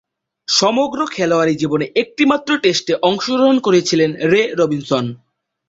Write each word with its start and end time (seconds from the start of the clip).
সমগ্র 0.47 0.99
খেলোয়াড়ী 1.07 1.53
জীবনে 1.55 1.85
একটিমাত্র 1.95 2.49
টেস্টে 2.57 2.93
অংশগ্রহণ 3.01 3.57
করেছেন 3.59 4.11
রে 4.31 4.41
রবিনসন। 4.59 5.05